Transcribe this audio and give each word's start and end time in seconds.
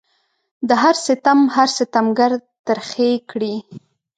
د 0.67 0.69
هر 0.81 0.95
ستم 1.05 1.39
هر 1.55 1.67
ستمګر 1.77 2.31
ترخې 2.67 3.11
کړي 3.29 3.55